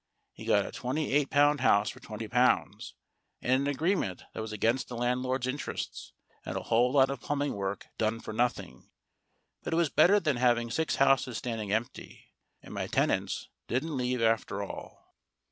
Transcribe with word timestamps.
He 0.33 0.45
got 0.45 0.65
a 0.65 0.71
twenty 0.71 1.11
eight 1.11 1.29
pound 1.29 1.59
house 1.61 1.91
for 1.91 1.99
twenty 1.99 2.27
pounds, 2.27 2.95
and 3.39 3.53
an 3.53 3.67
agreement 3.67 4.23
that 4.33 4.41
was 4.41 4.51
against 4.51 4.87
the 4.87 4.97
landlord's 4.97 5.45
interests, 5.45 6.13
and 6.43 6.57
a 6.57 6.63
whole 6.63 6.91
lot 6.91 7.11
of 7.11 7.21
plumbing 7.21 7.53
work 7.53 7.85
done 7.99 8.19
for 8.19 8.33
nothing. 8.33 8.89
But 9.61 9.73
it 9.73 9.77
was 9.77 9.89
better 9.91 10.19
than 10.19 10.37
having 10.37 10.71
six 10.71 10.95
houses 10.95 11.37
standing 11.37 11.71
empty; 11.71 12.33
and 12.63 12.73
my 12.73 12.87
tenants 12.87 13.49
didn't 13.67 13.95
leave 13.95 14.23
after 14.23 14.63
all. 14.63 15.13